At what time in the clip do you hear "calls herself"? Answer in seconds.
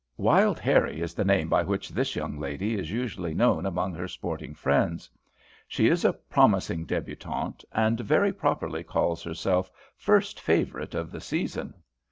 8.81-9.69